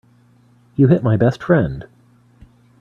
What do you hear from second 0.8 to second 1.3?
hit my